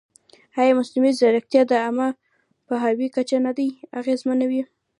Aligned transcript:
ایا 0.59 0.73
مصنوعي 0.79 1.11
ځیرکتیا 1.19 1.61
د 1.67 1.71
عامه 1.83 2.07
پوهاوي 2.67 3.07
کچه 3.15 3.37
نه 3.45 3.51
اغېزمنوي؟ 3.99 4.61